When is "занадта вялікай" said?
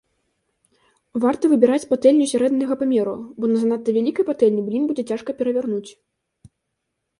3.65-4.29